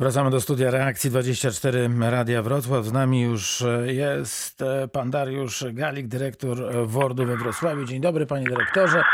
Wracamy 0.00 0.30
do 0.30 0.40
studia 0.40 0.70
reakcji 0.70 1.10
24 1.10 1.90
Radia 2.00 2.42
Wrocław. 2.42 2.84
Z 2.84 2.92
nami 2.92 3.20
już 3.20 3.64
jest 3.86 4.64
pan 4.92 5.10
Dariusz 5.10 5.64
Galik, 5.72 6.08
dyrektor 6.08 6.58
WORD-u 6.86 7.26
we 7.26 7.36
Wrocławiu. 7.36 7.84
Dzień 7.84 8.00
dobry 8.00 8.26
panie 8.26 8.44
dyrektorze. 8.44 9.04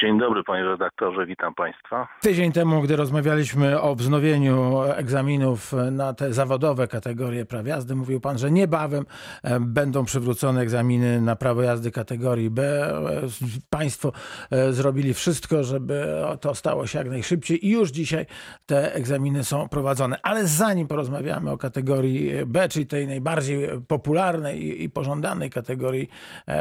Dzień 0.00 0.18
dobry 0.18 0.44
panie 0.44 0.64
redaktorze, 0.64 1.26
witam 1.26 1.54
państwa. 1.54 2.08
Tydzień 2.20 2.52
temu, 2.52 2.82
gdy 2.82 2.96
rozmawialiśmy 2.96 3.80
o 3.80 3.94
wznowieniu 3.94 4.82
egzaminów 4.82 5.72
na 5.92 6.14
te 6.14 6.32
zawodowe 6.32 6.88
kategorie 6.88 7.44
praw 7.44 7.66
jazdy, 7.66 7.94
mówił 7.94 8.20
pan, 8.20 8.38
że 8.38 8.50
niebawem 8.50 9.04
e, 9.42 9.60
będą 9.60 10.04
przywrócone 10.04 10.60
egzaminy 10.60 11.20
na 11.20 11.36
prawo 11.36 11.62
jazdy 11.62 11.90
kategorii 11.90 12.50
B. 12.50 12.62
E, 12.62 13.28
państwo 13.70 14.12
e, 14.50 14.72
zrobili 14.72 15.14
wszystko, 15.14 15.64
żeby 15.64 16.06
to 16.40 16.54
stało 16.54 16.86
się 16.86 16.98
jak 16.98 17.08
najszybciej 17.08 17.66
i 17.66 17.70
już 17.70 17.90
dzisiaj 17.90 18.26
te 18.66 18.94
egzaminy 18.94 19.44
są 19.44 19.68
prowadzone. 19.68 20.16
Ale 20.22 20.46
zanim 20.46 20.88
porozmawiamy 20.88 21.50
o 21.50 21.58
kategorii 21.58 22.32
B, 22.46 22.68
czyli 22.68 22.86
tej 22.86 23.06
najbardziej 23.06 23.68
popularnej 23.88 24.82
i 24.82 24.90
pożądanej 24.90 25.50
kategorii 25.50 26.08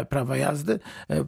prawa 0.09 0.37
jazdy, 0.37 0.79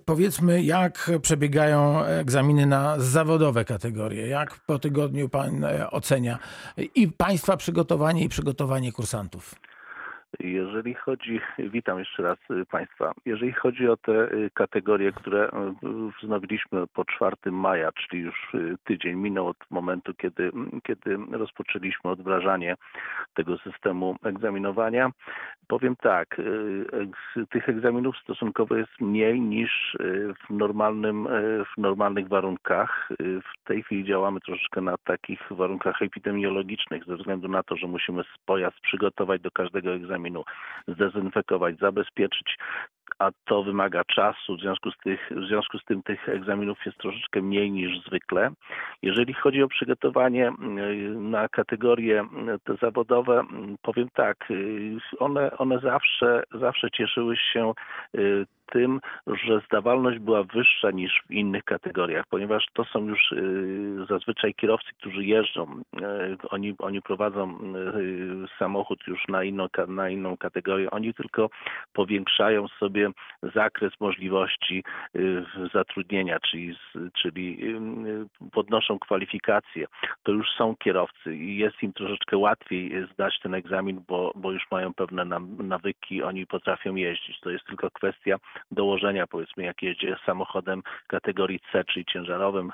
powiedzmy 0.05 0.61
jak 0.63 1.11
przebiegają 1.21 1.80
egzaminy 2.19 2.65
na 2.65 2.99
zawodowe 2.99 3.65
kategorie. 3.65 4.27
Jak 4.27 4.59
po 4.59 4.79
tygodniu 4.79 5.29
pan 5.29 5.63
e, 5.63 5.91
ocenia 5.91 6.39
i 6.95 7.07
państwa 7.07 7.57
przygotowanie 7.57 8.23
i 8.23 8.29
przygotowanie 8.29 8.91
kursantów? 8.91 9.55
Jeżeli 10.39 10.93
chodzi, 10.93 11.39
witam 11.59 11.99
jeszcze 11.99 12.23
raz 12.23 12.37
y, 12.51 12.65
Państwa, 12.65 13.11
jeżeli 13.25 13.53
chodzi 13.53 13.89
o 13.89 13.97
te 13.97 14.11
y, 14.11 14.49
kategorie, 14.53 15.11
które 15.11 15.47
y, 15.47 15.51
wznowiliśmy 16.21 16.87
po 16.87 17.05
4 17.05 17.35
maja, 17.45 17.91
czyli 17.91 18.21
już 18.21 18.51
tydzień 18.83 19.15
minął 19.15 19.47
od 19.47 19.57
momentu, 19.69 20.13
kiedy, 20.13 20.51
kiedy 20.83 21.17
rozpoczęliśmy 21.31 22.11
odwrażanie 22.11 22.75
tego 23.33 23.57
systemu 23.57 24.15
egzaminowania, 24.23 25.11
powiem 25.67 25.95
tak, 25.95 26.41
tych 27.49 27.69
egzaminów 27.69 28.17
stosunkowo 28.17 28.75
jest 28.75 29.01
mniej 29.01 29.41
niż 29.41 29.97
w, 29.99 30.53
normalnym, 30.53 31.27
w 31.75 31.77
normalnych 31.77 32.27
warunkach. 32.27 33.09
W 33.19 33.67
tej 33.67 33.83
chwili 33.83 34.05
działamy 34.05 34.39
troszeczkę 34.39 34.81
na 34.81 34.95
takich 34.97 35.39
warunkach 35.51 36.01
epidemiologicznych 36.01 37.05
ze 37.05 37.15
względu 37.15 37.47
na 37.47 37.63
to, 37.63 37.77
że 37.77 37.87
musimy 37.87 38.23
pojazd 38.45 38.79
przygotować 38.79 39.41
do 39.41 39.51
każdego 39.51 39.93
egzaminu 39.93 40.20
egzaminu 40.21 40.43
zdezynfekować, 40.87 41.77
zabezpieczyć, 41.77 42.57
a 43.19 43.31
to 43.45 43.63
wymaga 43.63 44.03
czasu. 44.03 44.57
W 44.57 44.61
związku, 44.61 44.91
z 44.91 44.97
tych, 44.97 45.31
w 45.31 45.47
związku 45.47 45.79
z 45.79 45.85
tym 45.85 46.03
tych 46.03 46.29
egzaminów 46.29 46.85
jest 46.85 46.97
troszeczkę 46.97 47.41
mniej 47.41 47.71
niż 47.71 48.05
zwykle. 48.07 48.51
Jeżeli 49.01 49.33
chodzi 49.33 49.63
o 49.63 49.67
przygotowanie 49.67 50.47
mm, 50.47 51.31
na 51.31 51.49
kategorie 51.49 52.19
mm, 52.19 52.59
te 52.63 52.75
zawodowe, 52.81 53.39
mm, 53.39 53.75
powiem 53.81 54.07
tak, 54.13 54.51
y, 54.51 54.97
one, 55.19 55.57
one 55.57 55.79
zawsze, 55.79 56.43
zawsze 56.53 56.91
cieszyły 56.91 57.37
się 57.37 57.73
y, 58.17 58.45
tym, 58.71 58.99
że 59.27 59.61
zdawalność 59.65 60.19
była 60.19 60.43
wyższa 60.43 60.91
niż 60.91 61.21
w 61.27 61.31
innych 61.31 61.63
kategoriach, 61.63 62.25
ponieważ 62.29 62.65
to 62.73 62.83
są 62.85 63.07
już 63.07 63.31
y, 63.31 64.05
zazwyczaj 64.09 64.53
kierowcy, 64.53 64.89
którzy 64.99 65.23
jeżdżą. 65.25 65.81
Y, 66.01 66.49
oni, 66.49 66.75
oni 66.79 67.01
prowadzą 67.01 67.49
y, 67.49 68.57
samochód 68.59 68.99
już 69.07 69.27
na 69.27 69.43
inną, 69.43 69.67
na 69.87 70.09
inną 70.09 70.37
kategorię. 70.37 70.91
Oni 70.91 71.13
tylko 71.13 71.49
powiększają 71.93 72.67
sobie 72.67 73.09
zakres 73.55 73.93
możliwości 73.99 74.83
zatrudnienia, 75.73 76.39
czyli, 76.39 76.75
czyli 77.13 77.59
podnoszą 78.51 78.99
kwalifikacje. 78.99 79.85
To 80.23 80.31
już 80.31 80.47
są 80.57 80.75
kierowcy 80.75 81.35
i 81.35 81.57
jest 81.57 81.83
im 81.83 81.93
troszeczkę 81.93 82.37
łatwiej 82.37 83.07
zdać 83.13 83.39
ten 83.39 83.53
egzamin, 83.53 84.03
bo, 84.07 84.31
bo 84.35 84.51
już 84.51 84.63
mają 84.71 84.93
pewne 84.93 85.25
nawyki, 85.59 86.23
oni 86.23 86.47
potrafią 86.47 86.95
jeździć. 86.95 87.39
To 87.39 87.49
jest 87.49 87.65
tylko 87.65 87.91
kwestia 87.91 88.37
dołożenia, 88.71 89.27
powiedzmy, 89.27 89.63
jak 89.63 89.81
jedzie 89.81 90.15
samochodem 90.25 90.83
kategorii 91.07 91.59
C, 91.71 91.83
czyli 91.83 92.05
ciężarowym, 92.05 92.71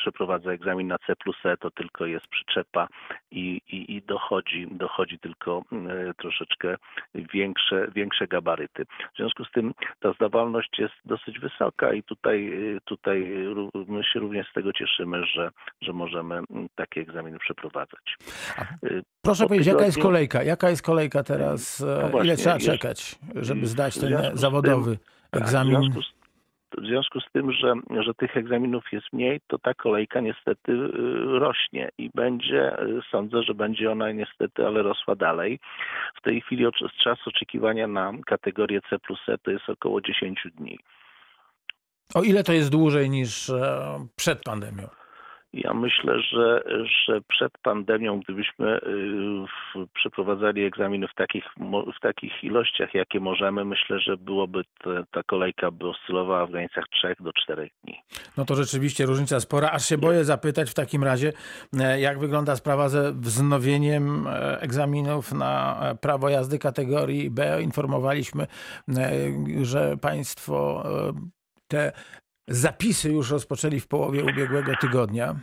przeprowadza 0.00 0.50
egzamin 0.50 0.86
na 0.86 0.98
C 0.98 1.16
plus 1.16 1.36
E, 1.44 1.56
to 1.56 1.70
tylko 1.70 2.06
jest 2.06 2.26
przyczepa 2.26 2.88
i, 3.30 3.60
i, 3.68 3.96
i 3.96 4.02
dochodzi, 4.02 4.68
dochodzi 4.70 5.18
tylko 5.18 5.62
e, 5.72 6.14
troszeczkę 6.14 6.76
większe, 7.14 7.88
większe 7.94 8.26
gabaryty. 8.26 8.84
W 9.14 9.16
związku 9.16 9.44
z 9.44 9.50
tym 9.50 9.74
ta 10.00 10.12
zdawalność 10.12 10.78
jest 10.78 10.94
dosyć 11.04 11.38
wysoka 11.38 11.92
i 11.92 12.02
tutaj, 12.02 12.52
tutaj 12.84 13.34
my 13.88 14.04
się 14.04 14.20
również 14.20 14.50
z 14.50 14.52
tego 14.52 14.72
cieszymy, 14.72 15.26
że, 15.26 15.50
że 15.80 15.92
możemy 15.92 16.40
takie 16.74 17.00
egzaminy 17.00 17.38
przeprowadzać. 17.38 18.16
Proszę 19.22 19.46
powiedzieć, 19.46 19.66
jaka 19.66 19.84
jest 19.84 20.02
kolejka? 20.02 20.42
Jaka 20.42 20.70
jest 20.70 20.82
kolejka 20.82 21.22
teraz? 21.22 21.80
No 22.02 22.08
właśnie, 22.08 22.28
Ile 22.28 22.36
trzeba 22.36 22.58
czekać, 22.58 23.18
żeby 23.34 23.66
zdać 23.66 23.98
ten 23.98 24.13
zawodowy 24.34 24.98
tym, 25.30 25.42
egzamin? 25.42 25.76
W 25.76 25.82
związku, 25.82 26.02
z, 26.02 26.14
w 26.78 26.86
związku 26.86 27.20
z 27.20 27.24
tym, 27.32 27.52
że, 27.52 27.74
że 28.00 28.14
tych 28.14 28.36
egzaminów 28.36 28.84
jest 28.92 29.06
mniej, 29.12 29.40
to 29.46 29.58
ta 29.58 29.74
kolejka 29.74 30.20
niestety 30.20 30.72
y, 30.72 30.90
rośnie 31.38 31.90
i 31.98 32.10
będzie, 32.14 32.82
y, 32.82 33.00
sądzę, 33.10 33.42
że 33.42 33.54
będzie 33.54 33.92
ona 33.92 34.12
niestety, 34.12 34.66
ale 34.66 34.82
rosła 34.82 35.16
dalej. 35.16 35.58
W 36.14 36.22
tej 36.22 36.40
chwili 36.40 36.64
czas 37.02 37.18
oczekiwania 37.26 37.86
na 37.86 38.12
kategorię 38.26 38.80
C 38.90 38.98
plus 38.98 39.20
E 39.28 39.38
to 39.38 39.50
jest 39.50 39.68
około 39.68 40.00
10 40.00 40.46
dni. 40.58 40.78
O 42.14 42.22
ile 42.22 42.44
to 42.44 42.52
jest 42.52 42.70
dłużej 42.70 43.10
niż 43.10 43.50
e, 43.50 44.06
przed 44.16 44.42
pandemią? 44.42 44.88
Ja 45.54 45.74
myślę, 45.74 46.22
że, 46.22 46.62
że 47.06 47.20
przed 47.28 47.52
pandemią, 47.62 48.20
gdybyśmy 48.20 48.76
y, 48.76 49.86
przeprowadzali 49.94 50.64
egzaminy 50.64 51.08
w 51.08 51.14
takich, 51.14 51.44
w 51.96 52.00
takich 52.00 52.44
ilościach, 52.44 52.94
jakie 52.94 53.20
możemy, 53.20 53.64
myślę, 53.64 54.00
że 54.00 54.16
byłoby 54.16 54.64
te, 54.84 55.04
ta 55.10 55.22
kolejka 55.22 55.70
by 55.70 55.88
oscylowała 55.88 56.46
w 56.46 56.50
granicach 56.50 56.84
3 56.88 57.14
do 57.20 57.32
4 57.32 57.70
dni. 57.84 57.98
No 58.36 58.44
to 58.44 58.54
rzeczywiście 58.54 59.06
różnica 59.06 59.40
spora. 59.40 59.70
Aż 59.70 59.88
się 59.88 59.98
boję 59.98 60.24
zapytać 60.24 60.70
w 60.70 60.74
takim 60.74 61.04
razie, 61.04 61.32
e, 61.80 62.00
jak 62.00 62.18
wygląda 62.18 62.56
sprawa 62.56 62.88
ze 62.88 63.12
wznowieniem 63.12 64.26
e, 64.26 64.60
egzaminów 64.60 65.32
na 65.32 65.80
e, 65.82 65.94
prawo 65.94 66.28
jazdy 66.28 66.58
kategorii 66.58 67.30
B. 67.30 67.62
Informowaliśmy, 67.62 68.46
że 69.62 69.96
państwo 69.96 70.84
te 71.68 71.92
Zapisy 72.48 73.12
już 73.12 73.30
rozpoczęli 73.30 73.80
w 73.80 73.88
połowie 73.88 74.24
ubiegłego 74.24 74.72
tygodnia. 74.80 75.40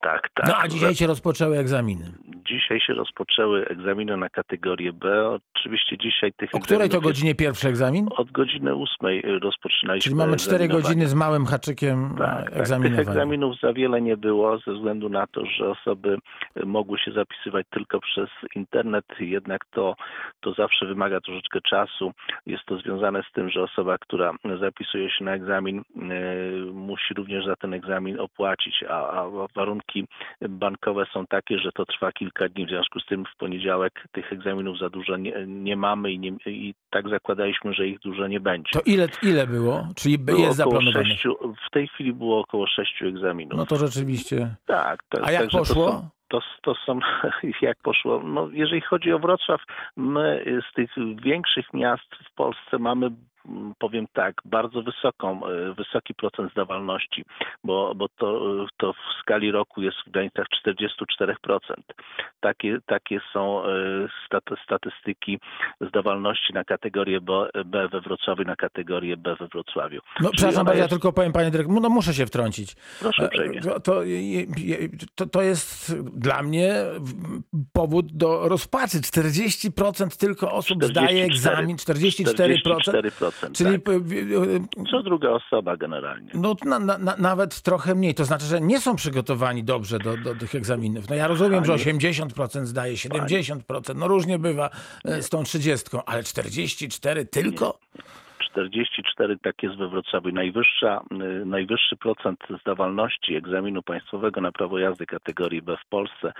Tak, 0.00 0.28
tak. 0.34 0.48
No 0.48 0.54
a 0.56 0.68
dzisiaj 0.68 0.94
się 0.94 1.06
rozpoczęły 1.06 1.58
egzaminy. 1.58 2.04
Dzisiaj 2.48 2.80
się 2.80 2.94
rozpoczęły 2.94 3.66
egzaminy 3.66 4.16
na 4.16 4.28
kategorię 4.28 4.92
B. 4.92 5.28
Oczywiście 5.56 5.98
dzisiaj 5.98 6.32
tych 6.32 6.54
O 6.54 6.58
której 6.58 6.88
to 6.88 7.00
godzinie 7.00 7.34
pierwszy 7.34 7.68
egzamin? 7.68 8.08
Od 8.10 8.30
godziny 8.30 8.74
ósmej 8.74 9.22
rozpoczynaliśmy. 9.22 10.04
Czyli 10.04 10.14
mamy 10.14 10.36
cztery 10.36 10.68
godziny 10.68 11.06
z 11.06 11.14
małym 11.14 11.46
haczykiem 11.46 12.14
tak, 12.18 12.56
egzaminowania. 12.56 12.96
Tak. 12.96 13.06
Tych 13.06 13.14
egzaminów 13.14 13.60
za 13.60 13.72
wiele 13.72 14.02
nie 14.02 14.16
było, 14.16 14.58
ze 14.58 14.74
względu 14.74 15.08
na 15.08 15.26
to, 15.26 15.46
że 15.46 15.70
osoby 15.70 16.18
mogły 16.64 16.98
się 16.98 17.12
zapisywać 17.12 17.66
tylko 17.70 18.00
przez 18.00 18.28
internet. 18.54 19.04
Jednak 19.20 19.64
to, 19.70 19.94
to 20.40 20.52
zawsze 20.52 20.86
wymaga 20.86 21.20
troszeczkę 21.20 21.60
czasu. 21.60 22.12
Jest 22.46 22.64
to 22.66 22.78
związane 22.78 23.22
z 23.30 23.32
tym, 23.32 23.50
że 23.50 23.62
osoba, 23.62 23.98
która 23.98 24.32
zapisuje 24.60 25.10
się 25.10 25.24
na 25.24 25.34
egzamin, 25.34 25.82
yy, 25.96 26.72
musi 26.72 27.14
również 27.14 27.46
za 27.46 27.56
ten 27.56 27.74
egzamin 27.74 28.20
opłacić, 28.20 28.84
a, 28.88 29.10
a 29.10 29.30
warunki 29.54 29.87
bankowe 30.48 31.06
są 31.12 31.26
takie, 31.26 31.58
że 31.58 31.72
to 31.72 31.86
trwa 31.86 32.12
kilka 32.12 32.48
dni. 32.48 32.66
W 32.66 32.68
związku 32.68 33.00
z 33.00 33.06
tym 33.06 33.24
w 33.24 33.36
poniedziałek 33.38 34.04
tych 34.12 34.32
egzaminów 34.32 34.78
za 34.78 34.90
dużo 34.90 35.16
nie, 35.16 35.46
nie 35.46 35.76
mamy 35.76 36.12
i, 36.12 36.18
nie, 36.18 36.30
i 36.46 36.74
tak 36.90 37.08
zakładaliśmy, 37.08 37.74
że 37.74 37.88
ich 37.88 37.98
dużo 37.98 38.26
nie 38.26 38.40
będzie. 38.40 38.70
To 38.72 38.80
ile, 38.86 39.08
ile 39.22 39.46
było? 39.46 39.88
Czyli 39.96 40.18
było 40.18 40.38
jest 40.38 40.56
zaplanowane? 40.56 41.04
Sześciu, 41.04 41.36
w 41.66 41.70
tej 41.70 41.88
chwili 41.88 42.12
było 42.12 42.40
około 42.40 42.66
sześciu 42.66 43.06
egzaminów. 43.06 43.58
No 43.58 43.66
to 43.66 43.76
rzeczywiście. 43.76 44.54
Tak. 44.66 45.00
To, 45.08 45.24
A 45.24 45.32
jak 45.32 45.50
poszło? 45.50 46.10
To, 46.28 46.40
to 46.62 46.74
są, 46.74 46.98
jak 47.62 47.78
poszło, 47.82 48.22
no 48.24 48.48
jeżeli 48.52 48.80
chodzi 48.80 49.12
o 49.12 49.18
Wrocław, 49.18 49.60
my 49.96 50.44
z 50.70 50.74
tych 50.74 50.90
większych 51.22 51.72
miast 51.74 52.14
w 52.30 52.34
Polsce 52.34 52.78
mamy 52.78 53.10
powiem 53.78 54.06
tak, 54.12 54.34
bardzo 54.44 54.82
wysoką, 54.82 55.46
e, 55.46 55.74
wysoki 55.74 56.14
procent 56.14 56.52
zdawalności, 56.52 57.24
bo, 57.64 57.94
bo 57.96 58.08
to, 58.08 58.40
to 58.76 58.92
w 58.92 59.20
skali 59.22 59.50
roku 59.50 59.82
jest 59.82 59.96
w 60.06 60.10
granicach 60.10 60.46
44%. 60.66 61.58
Takie, 62.40 62.78
takie 62.86 63.20
są 63.32 63.64
e, 63.64 63.68
statystyki 64.64 65.38
zdawalności 65.80 66.52
na 66.52 66.64
kategorię 66.64 67.20
B 67.64 67.88
we 67.92 68.00
Wrocławiu, 68.00 68.44
na 68.44 68.56
kategorię 68.56 69.16
B 69.16 69.36
we 69.40 69.48
Wrocławiu. 69.48 70.00
No, 70.20 70.30
przepraszam 70.32 70.64
bardzo, 70.64 70.78
jest... 70.78 70.90
ja 70.92 70.96
tylko 70.96 71.12
powiem, 71.12 71.32
panie 71.32 71.50
dyrektorze, 71.50 71.80
no 71.80 71.88
muszę 71.88 72.14
się 72.14 72.26
wtrącić. 72.26 72.76
Proszę 73.00 73.26
uprzejmie. 73.26 73.60
To, 73.60 73.80
to, 75.14 75.26
to 75.26 75.42
jest 75.42 75.98
dla 76.18 76.42
mnie 76.42 76.74
powód 77.72 78.12
do 78.12 78.48
rozpaczy. 78.48 78.98
40% 78.98 80.16
tylko 80.20 80.52
osób 80.52 80.78
44, 80.78 81.06
zdaje 81.06 81.24
egzamin, 81.24 81.76
44%. 81.76 82.28
44%. 83.02 83.37
Czyli 83.52 83.80
tak. 83.80 83.94
Co 84.90 85.02
druga 85.02 85.30
osoba 85.30 85.76
generalnie. 85.76 86.30
No 86.34 86.56
na, 86.64 86.78
na, 86.78 87.16
nawet 87.18 87.62
trochę 87.62 87.94
mniej. 87.94 88.14
To 88.14 88.24
znaczy, 88.24 88.46
że 88.46 88.60
nie 88.60 88.80
są 88.80 88.96
przygotowani 88.96 89.64
dobrze 89.64 89.98
do, 89.98 90.16
do 90.16 90.34
tych 90.34 90.54
egzaminów. 90.54 91.08
No 91.08 91.16
ja 91.16 91.26
rozumiem, 91.26 91.64
że 91.64 91.72
80% 91.72 92.66
zdaje, 92.66 92.94
70%, 92.94 93.96
no 93.96 94.08
różnie 94.08 94.38
bywa 94.38 94.70
z 95.04 95.28
tą 95.28 95.44
30, 95.44 95.88
ale 96.06 96.22
44 96.22 97.24
tylko? 97.24 97.78
44 98.64 99.38
tak 99.38 99.62
jest 99.62 99.76
we 99.76 99.88
Wrocławiu. 99.88 100.32
Najwyższa, 100.32 101.00
y, 101.42 101.46
najwyższy 101.46 101.96
procent 101.96 102.38
zdawalności 102.60 103.34
egzaminu 103.34 103.82
państwowego 103.82 104.40
na 104.40 104.52
prawo 104.52 104.78
jazdy 104.78 105.06
kategorii 105.06 105.62
B 105.62 105.76
w 105.76 105.88
Polsce 105.88 106.32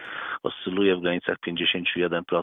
oscyluje 0.43 0.97
w 0.97 1.00
granicach 1.00 1.37
51%, 1.47 2.43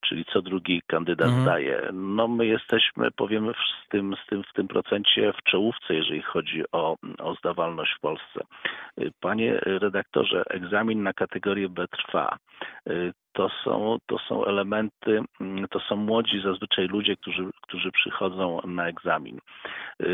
czyli 0.00 0.24
co 0.24 0.42
drugi 0.42 0.82
kandydat 0.86 1.28
mhm. 1.28 1.44
zdaje. 1.44 1.88
No 1.92 2.28
my 2.28 2.46
jesteśmy, 2.46 3.10
powiemy, 3.10 3.52
w 3.54 3.88
tym, 3.88 4.14
z 4.24 4.26
tym, 4.26 4.42
w 4.42 4.52
tym 4.52 4.68
procencie 4.68 5.32
w 5.32 5.50
czołówce, 5.50 5.94
jeżeli 5.94 6.22
chodzi 6.22 6.62
o, 6.72 6.96
o 7.18 7.34
zdawalność 7.34 7.92
w 7.96 8.00
Polsce. 8.00 8.40
Panie 9.20 9.60
redaktorze, 9.64 10.42
egzamin 10.50 11.02
na 11.02 11.12
kategorię 11.12 11.68
B 11.68 11.86
trwa. 11.88 12.36
Y, 12.90 13.12
to 13.32 13.48
są, 13.64 13.96
to 14.06 14.18
są 14.28 14.44
elementy, 14.44 15.20
mm, 15.40 15.68
to 15.68 15.80
są 15.80 15.96
młodzi 15.96 16.42
zazwyczaj 16.44 16.86
ludzie, 16.86 17.16
którzy, 17.16 17.42
którzy 17.62 17.92
przychodzą 17.92 18.60
na 18.66 18.88
egzamin. 18.88 19.38
Y, 20.02 20.06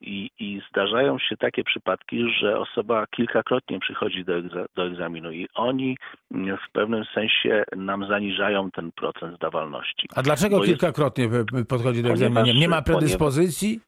I, 0.00 0.30
I 0.38 0.62
zdarzają 0.70 1.18
się 1.18 1.36
takie 1.36 1.64
przypadki, 1.64 2.32
że 2.40 2.58
osoba 2.58 3.06
kilkakrotnie 3.06 3.80
przychodzi 3.80 4.24
do, 4.24 4.42
do 4.74 4.86
egzaminu 4.86 5.32
i 5.32 5.48
oni 5.54 5.96
mm, 6.34 6.56
w 6.56 6.72
pewnym 6.72 7.04
sensie 7.14 7.64
nam 7.76 8.06
zaniżają 8.08 8.70
ten 8.70 8.92
procent 8.92 9.36
zdawalności. 9.36 10.08
A 10.16 10.22
dlaczego 10.22 10.58
Bo 10.58 10.64
kilkakrotnie 10.64 11.24
jest... 11.24 11.68
podchodzi 11.68 12.02
do 12.02 12.08
egzaminu? 12.08 12.58
Nie 12.58 12.68
ma 12.68 12.82
predyspozycji? 12.82 13.80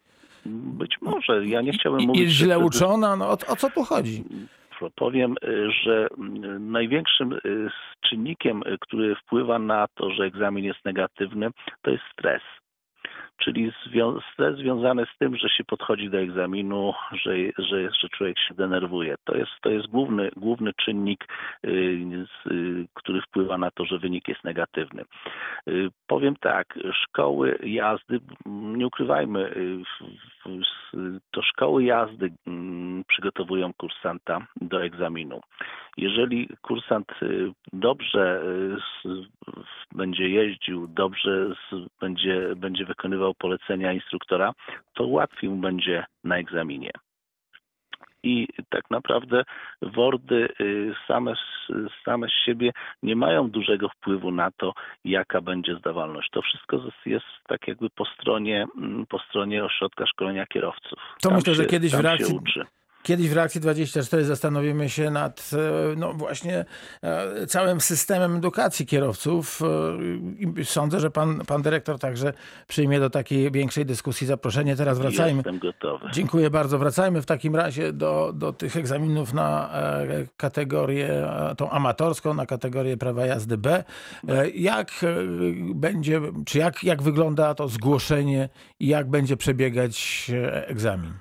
Być 0.47 0.97
może. 1.00 1.47
Ja 1.47 1.61
nie 1.61 1.73
chciałbym 1.73 2.06
mówić... 2.06 2.23
Jest 2.23 2.35
źle 2.35 2.59
uczona? 2.59 3.17
No, 3.17 3.29
o, 3.29 3.33
o 3.33 3.56
co 3.56 3.71
tu 3.71 3.85
chodzi? 3.85 4.25
Powiem, 4.94 5.35
y, 5.44 5.71
że 5.71 6.06
y, 6.06 6.59
największym 6.59 7.33
y, 7.33 7.71
czynnikiem, 8.00 8.62
który 8.81 9.17
wpływa 9.17 9.59
na 9.59 9.87
to, 9.94 10.11
że 10.11 10.25
egzamin 10.25 10.65
jest 10.65 10.85
negatywny, 10.85 11.50
to 11.83 11.91
jest 11.91 12.05
stres 12.12 12.43
czyli 13.44 13.72
stres 14.32 14.58
związany 14.58 15.06
z 15.14 15.19
tym, 15.19 15.37
że 15.37 15.49
się 15.49 15.64
podchodzi 15.64 16.10
do 16.10 16.19
egzaminu, 16.19 16.94
że, 17.12 17.37
że, 17.58 17.90
że 18.00 18.08
człowiek 18.08 18.38
się 18.38 18.54
denerwuje. 18.54 19.14
To 19.25 19.37
jest, 19.37 19.50
to 19.62 19.70
jest 19.70 19.87
główny, 19.87 20.31
główny 20.37 20.72
czynnik, 20.72 21.28
y, 21.66 22.87
który 22.94 23.20
wpływa 23.20 23.58
na 23.58 23.70
to, 23.70 23.84
że 23.84 23.99
wynik 23.99 24.28
jest 24.28 24.44
negatywny. 24.44 25.02
Y, 25.69 25.88
powiem 26.06 26.37
tak, 26.37 26.78
szkoły 26.93 27.58
jazdy, 27.62 28.20
nie 28.46 28.87
ukrywajmy, 28.87 29.54
y, 29.56 29.82
to 31.31 31.43
szkoły 31.43 31.84
jazdy 31.84 32.32
mm, 32.46 33.04
przygotowują 33.08 33.72
kursanta 33.75 34.46
do 34.60 34.84
egzaminu. 34.84 35.40
Jeżeli 35.96 36.49
kursant 36.62 37.12
dobrze 37.72 38.43
będzie 39.94 40.29
jeździł, 40.29 40.87
dobrze 40.89 41.55
będzie, 42.00 42.56
będzie 42.56 42.85
wykonywał 42.85 43.35
polecenia 43.35 43.93
instruktora, 43.93 44.53
to 44.94 45.06
łatwiej 45.06 45.50
mu 45.50 45.56
będzie 45.56 46.05
na 46.25 46.37
egzaminie. 46.37 46.91
I 48.25 48.49
tak 48.71 48.91
naprawdę 48.91 49.43
WORDy 49.83 50.49
y, 50.61 50.94
same, 51.09 51.35
same 52.05 52.29
z 52.29 52.44
siebie 52.47 52.71
nie 53.03 53.17
mają 53.17 53.50
dużego 53.50 53.89
wpływu 53.89 54.31
na 54.31 54.50
to, 54.50 54.73
jaka 55.05 55.41
będzie 55.41 55.77
zdawalność. 55.77 56.31
To 56.33 56.43
wszystko 56.43 56.81
jest 57.06 57.27
tak 57.49 57.69
jakby 57.69 57.91
po 57.91 58.05
stronie, 58.05 58.67
mm, 58.77 59.06
po 59.06 59.19
stronie 59.19 59.65
ośrodka 59.65 60.06
szkolenia 60.06 60.47
kierowców. 60.47 60.99
To 61.23 61.29
tam 61.29 61.38
myślę, 61.38 61.55
się, 61.55 61.62
że 61.62 61.67
kiedyś 61.67 61.93
w 61.93 62.00
reakcji, 62.00 62.38
Kiedyś 63.02 63.28
w 63.28 63.32
reakcji 63.32 63.60
24 63.60 64.25
zastanowimy 64.25 64.90
się 64.90 65.10
nad 65.10 65.50
e, 65.52 65.96
no 65.96 66.12
właśnie 66.12 66.64
e, 67.02 67.46
całym 67.46 67.81
systemem 67.81 68.37
edukacji 68.37 68.87
kierowców. 68.87 69.62
E, 70.58 70.64
sądzę, 70.64 71.00
że 71.00 71.10
pan, 71.10 71.40
pan 71.46 71.62
dyrektor 71.62 71.99
także 71.99 72.32
przyjmie 72.69 73.00
do 73.00 73.10
takiej 73.10 73.50
większej 73.50 73.87
dyskusji 73.87 74.26
zaproszenie. 74.26 74.76
Teraz 74.76 74.99
wracajmy. 74.99 75.37
Jestem 75.37 75.58
gotowy. 75.58 76.08
Dziękuję 76.12 76.50
bardzo. 76.50 76.78
Wracajmy 76.78 77.22
w 77.22 77.26
takim 77.26 77.56
razie 77.56 77.93
do, 77.93 78.32
do 78.34 78.52
tych 78.52 78.76
egzaminów 78.76 79.32
na 79.32 79.70
kategorię 80.37 81.28
tą 81.56 81.70
amatorską, 81.70 82.34
na 82.34 82.46
kategorię 82.46 82.96
prawa 82.96 83.26
jazdy 83.26 83.58
B. 83.58 83.84
Jak 84.54 84.90
będzie, 85.75 86.20
czy 86.46 86.58
jak, 86.58 86.84
jak 86.84 87.02
wygląda 87.02 87.54
to 87.54 87.69
zgłoszenie 87.69 88.49
i 88.81 88.87
jak 88.87 89.10
będzie 89.10 89.37
przebiegać 89.37 90.31
egzamin? 90.66 91.12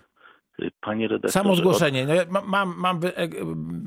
Panie 0.81 1.07
redaktorze. 1.07 1.33
Samo 1.33 1.55
zgłoszenie. 1.55 2.05
No, 2.05 2.41
mam, 2.47 2.73
mam, 2.77 2.99
e, 3.05 3.27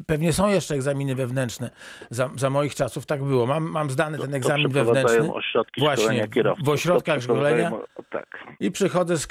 pewnie 0.07 0.33
są 0.33 0.49
jeszcze 0.49 0.75
egzaminy 0.75 1.15
wewnętrzne. 1.15 1.71
Za, 2.11 2.31
za 2.37 2.51
moich 2.51 2.75
czasów 2.75 3.07
tak 3.07 3.25
było. 3.25 3.47
Mam, 3.47 3.65
mam 3.71 3.91
zdany 3.91 4.19
ten 4.19 4.35
egzamin 4.35 4.69
to 4.69 4.85
wewnętrzny. 4.85 5.33
ośrodki 5.33 5.81
właśnie, 5.81 6.29
w 6.65 6.69
ośrodkach 6.69 7.23
szkolenia. 7.23 7.73
Tak. 8.11 8.45
I 8.61 8.71
przychodzę 8.71 9.17
z, 9.17 9.29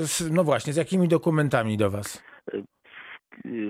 z, 0.00 0.30
no 0.30 0.44
właśnie, 0.44 0.72
z 0.72 0.76
jakimi 0.76 1.08
dokumentami 1.08 1.76
do 1.76 1.90
was? 1.90 2.22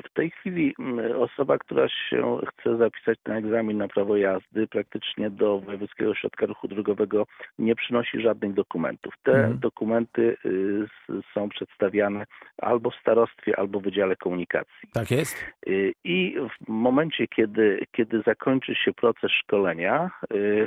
W 0.04 0.14
tej 0.14 0.30
chwili 0.30 0.74
mm, 0.78 1.22
osoba, 1.22 1.58
która 1.58 1.88
się 1.88 2.38
chce 2.48 2.76
zapisać 2.76 3.18
na 3.26 3.36
egzamin 3.36 3.78
na 3.78 3.88
prawo 3.88 4.16
jazdy, 4.16 4.66
praktycznie 4.66 5.30
do 5.30 5.58
Wojewódzkiego 5.58 6.10
Ośrodka 6.10 6.46
Ruchu 6.46 6.68
Drogowego 6.68 7.26
nie 7.58 7.74
przynosi 7.74 8.20
żadnych 8.20 8.54
dokumentów. 8.54 9.14
Te 9.22 9.32
mhm. 9.32 9.58
dokumenty 9.58 10.36
y, 10.46 10.86
są 11.34 11.48
przedstawiane 11.48 12.26
albo 12.58 12.90
w 12.90 12.94
starostwie, 13.00 13.58
albo 13.58 13.80
w 13.80 13.82
Wydziale 13.82 14.16
Komunikacji. 14.16 14.88
Tak 14.92 15.10
jest. 15.10 15.36
Y, 15.68 15.92
I 16.04 16.36
w 16.64 16.68
momencie, 16.68 17.26
kiedy, 17.28 17.86
kiedy 17.92 18.22
zakończy 18.26 18.74
się 18.74 18.92
proces 18.92 19.30
szkolenia, 19.30 20.10
y, 20.34 20.66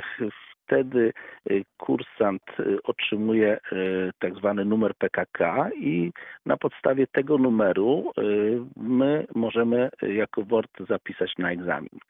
wtedy 0.70 1.12
kursant 1.76 2.42
otrzymuje 2.84 3.58
tak 4.18 4.34
zwany 4.34 4.64
numer 4.64 4.94
PKK 4.94 5.70
i 5.76 6.10
na 6.46 6.56
podstawie 6.56 7.06
tego 7.06 7.38
numeru 7.38 8.12
my 9.20 9.26
możemy 9.34 9.90
jako 10.02 10.42
WORD 10.42 10.70
zapisać 10.88 11.32
na 11.38 11.52
egzamin 11.52 12.00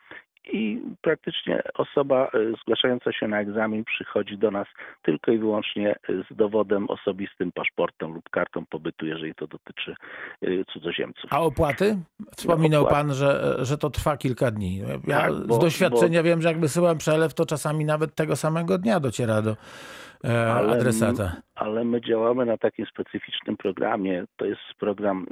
i 0.52 0.80
praktycznie 1.00 1.62
osoba 1.74 2.24
e, 2.24 2.28
zgłaszająca 2.62 3.12
się 3.12 3.28
na 3.28 3.40
egzamin 3.40 3.84
przychodzi 3.84 4.38
do 4.38 4.50
nas 4.50 4.66
tylko 5.02 5.32
i 5.32 5.38
wyłącznie 5.38 5.96
z 6.08 6.36
dowodem 6.36 6.90
osobistym, 6.90 7.52
paszportem 7.52 8.14
lub 8.14 8.30
kartą 8.30 8.66
pobytu, 8.66 9.06
jeżeli 9.06 9.34
to 9.34 9.46
dotyczy 9.46 9.94
e, 10.42 10.64
cudzoziemców. 10.72 11.32
A 11.32 11.40
opłaty? 11.40 11.98
Wspominał 12.36 12.82
opłaty. 12.82 12.96
pan, 12.96 13.14
że, 13.14 13.56
że 13.64 13.78
to 13.78 13.90
trwa 13.90 14.16
kilka 14.16 14.50
dni. 14.50 14.78
Ja 15.06 15.20
tak, 15.20 15.32
bo, 15.46 15.54
z 15.54 15.58
doświadczenia 15.58 16.20
bo... 16.20 16.24
wiem, 16.24 16.42
że 16.42 16.48
jak 16.48 16.60
wysyłam 16.60 16.98
przelew, 16.98 17.34
to 17.34 17.46
czasami 17.46 17.84
nawet 17.84 18.14
tego 18.14 18.36
samego 18.36 18.78
dnia 18.78 19.00
dociera 19.00 19.42
do 19.42 19.50
e, 19.50 19.56
ale, 20.24 20.72
adresata. 20.72 21.36
Ale 21.54 21.84
my 21.84 22.00
działamy 22.00 22.46
na 22.46 22.56
takim 22.58 22.86
specyficznym 22.86 23.56
programie. 23.56 24.24
To 24.36 24.44
jest 24.44 24.60
program 24.78 25.26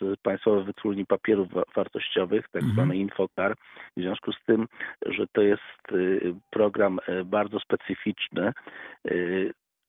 z 0.00 0.16
Państwowej 0.22 0.64
Wytwórni 0.64 1.06
Papierów 1.06 1.48
Wartościowych, 1.76 2.44
tak 2.52 2.62
mhm. 2.62 2.72
zwany 2.72 2.96
Infocar. 2.96 3.54
W 3.96 4.00
związku 4.00 4.32
z 4.32 4.44
tym, 4.46 4.66
że 5.06 5.26
to 5.32 5.42
jest 5.42 5.92
y, 5.92 6.34
program 6.50 6.98
bardzo 7.24 7.60
specyficzny, 7.60 8.52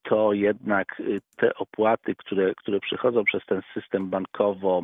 to 0.03 0.33
jednak 0.33 1.01
te 1.37 1.53
opłaty, 1.55 2.15
które, 2.15 2.55
które 2.55 2.79
przychodzą 2.79 3.23
przez 3.23 3.45
ten 3.45 3.61
system 3.73 4.09
bankowo, 4.09 4.83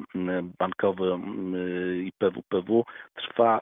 bankowy 0.60 1.20
i 2.04 2.12
PWPW 2.18 2.86
trwa 3.16 3.60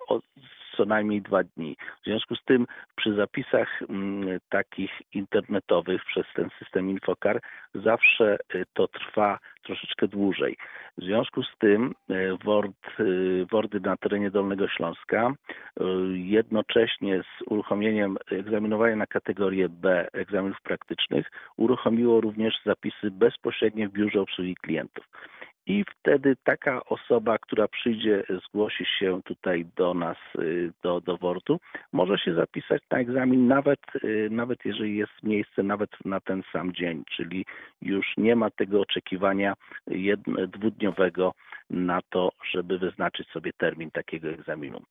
co 0.77 0.85
najmniej 0.85 1.21
dwa 1.21 1.43
dni. 1.43 1.77
W 2.01 2.05
związku 2.05 2.35
z 2.35 2.43
tym 2.43 2.67
przy 2.95 3.15
zapisach 3.15 3.79
takich 4.49 4.91
internetowych 5.13 6.05
przez 6.05 6.25
ten 6.35 6.49
system 6.59 6.89
Infocar 6.89 7.39
zawsze 7.75 8.37
to 8.73 8.87
trwa 8.87 9.39
troszeczkę 9.63 10.07
dłużej. 10.07 10.57
W 10.97 11.03
związku 11.03 11.43
z 11.43 11.57
tym 11.59 11.93
e, 12.09 12.37
WORD, 12.43 12.87
e, 12.99 13.03
WORDy 13.51 13.79
na 13.79 13.97
terenie 13.97 14.31
Dolnego 14.31 14.67
Śląska 14.67 15.33
jednocześnie 16.13 17.23
z 17.23 17.41
uruchomieniem 17.45 18.17
egzaminowania 18.31 18.95
na 18.95 19.07
kategorię 19.07 19.69
B 19.69 20.07
egzaminów 20.13 20.61
praktycznych 20.61 21.31
uruchomiło 21.57 22.21
również 22.21 22.53
zapisy 22.65 23.11
bezpośrednie 23.11 23.87
w 23.87 23.91
biurze 23.91 24.21
obsługi 24.21 24.55
klientów. 24.55 25.05
I 25.65 25.83
wtedy 25.99 26.35
taka 26.43 26.85
osoba, 26.85 27.37
która 27.37 27.67
przyjdzie, 27.67 28.23
zgłosi 28.45 28.85
się 28.99 29.21
tutaj 29.25 29.65
do 29.75 29.93
nas, 29.93 30.17
do, 30.83 31.01
do 31.01 31.17
WORD-u, 31.17 31.59
może 31.93 32.17
się 32.17 32.33
zapisać 32.33 32.81
na 32.91 32.97
egzamin, 32.97 33.47
nawet, 33.47 33.79
nawet 34.29 34.59
jeżeli 34.65 34.97
jest 34.97 35.23
miejsce, 35.23 35.63
nawet 35.63 35.89
na 36.05 36.19
ten 36.19 36.43
sam 36.53 36.73
dzień, 36.73 37.03
czyli 37.15 37.45
już 37.81 38.05
nie 38.17 38.35
ma 38.35 38.49
tego 38.49 38.81
oczekiwania 38.81 39.53
jedno, 39.87 40.47
dwudniowego 40.47 41.33
na 41.69 41.99
to, 42.09 42.31
żeby 42.51 42.79
wyznaczyć 42.79 43.27
sobie 43.27 43.53
termin 43.53 43.91
takiego 43.91 44.29
egzaminu. 44.29 44.81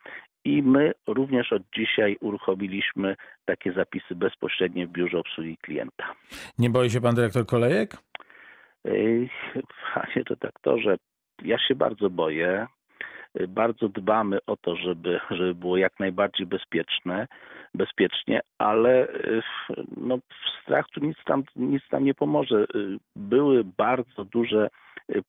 I 0.44 0.62
my 0.62 0.92
również 1.06 1.52
od 1.52 1.62
dzisiaj 1.76 2.16
uruchomiliśmy 2.20 3.16
takie 3.44 3.72
zapisy 3.72 4.14
bezpośrednie 4.14 4.86
w 4.86 4.90
biurze 4.90 5.18
obsługi 5.18 5.56
klienta. 5.56 6.14
Nie 6.58 6.70
boi 6.70 6.90
się 6.90 7.00
pan 7.00 7.14
dyrektor 7.14 7.46
kolejek? 7.46 7.96
Panie 9.94 10.24
redaktorze, 10.30 10.96
ja 11.42 11.58
się 11.58 11.74
bardzo 11.74 12.10
boję. 12.10 12.66
Bardzo 13.48 13.88
dbamy 13.88 14.38
o 14.46 14.56
to, 14.56 14.76
żeby, 14.76 15.20
żeby 15.30 15.54
było 15.54 15.76
jak 15.76 16.00
najbardziej 16.00 16.46
bezpieczne, 16.46 17.26
bezpiecznie, 17.74 18.40
ale 18.58 19.08
no, 19.96 20.18
strach 20.62 20.86
tu 20.88 21.00
nic 21.00 21.16
tam, 21.24 21.42
nic 21.56 21.82
tam 21.90 22.04
nie 22.04 22.14
pomoże. 22.14 22.66
Były 23.16 23.64
bardzo 23.64 24.24
duże 24.24 24.70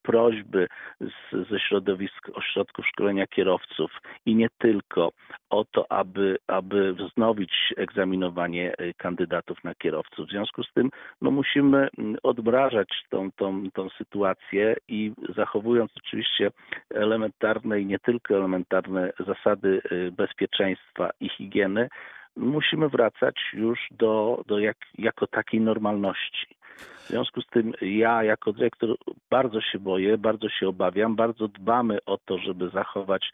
prośby 0.01 0.67
z, 1.01 1.47
ze 1.49 1.59
środowisk 1.59 2.29
ośrodków 2.33 2.87
szkolenia 2.87 3.27
kierowców 3.27 3.91
i 4.25 4.35
nie 4.35 4.47
tylko 4.57 5.11
o 5.49 5.65
to, 5.65 5.91
aby, 5.91 6.37
aby 6.47 6.93
wznowić 6.93 7.53
egzaminowanie 7.77 8.73
y, 8.81 8.93
kandydatów 8.97 9.63
na 9.63 9.75
kierowców. 9.75 10.27
W 10.27 10.31
związku 10.31 10.63
z 10.63 10.73
tym 10.73 10.89
no, 11.21 11.31
musimy 11.31 11.89
mm, 11.97 12.17
odmrażać 12.23 12.87
tą, 13.09 13.31
tą, 13.31 13.63
tą 13.73 13.89
sytuację 13.89 14.75
i 14.87 15.11
zachowując 15.35 15.91
oczywiście 15.97 16.51
elementarne 16.89 17.81
i 17.81 17.85
nie 17.85 17.99
tylko 17.99 18.35
elementarne 18.35 19.13
zasady 19.27 19.81
y, 19.91 20.11
bezpieczeństwa 20.11 21.09
i 21.19 21.29
higieny, 21.29 21.89
musimy 22.35 22.89
wracać 22.89 23.35
już 23.53 23.79
do, 23.91 24.43
do 24.47 24.59
jak, 24.59 24.77
jako 24.97 25.27
takiej 25.27 25.61
normalności. 25.61 26.55
W 26.77 27.07
związku 27.07 27.41
z 27.41 27.47
tym 27.47 27.73
ja 27.81 28.23
jako 28.23 28.53
dyrektor 28.53 28.95
bardzo 29.29 29.61
się 29.61 29.79
boję, 29.79 30.17
bardzo 30.17 30.49
się 30.49 30.67
obawiam, 30.67 31.15
bardzo 31.15 31.47
dbamy 31.47 31.97
o 32.05 32.17
to, 32.25 32.37
żeby 32.37 32.69
zachować 32.69 33.31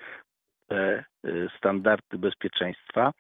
te 0.68 1.04
y, 1.26 1.48
standardy 1.58 2.18
bezpieczeństwa. 2.18 3.12